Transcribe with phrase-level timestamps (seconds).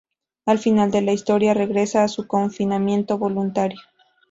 [0.47, 3.77] Al final de la historia, regresa a su confinamiento voluntario.